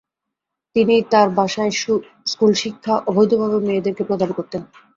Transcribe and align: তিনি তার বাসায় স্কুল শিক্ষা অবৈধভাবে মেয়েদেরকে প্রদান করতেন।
তিনি 0.75 0.95
তার 1.11 1.27
বাসায় 1.37 1.73
স্কুল 2.27 2.51
শিক্ষা 2.55 2.93
অবৈধভাবে 3.09 3.57
মেয়েদেরকে 3.67 4.03
প্রদান 4.09 4.29
করতেন। 4.37 4.61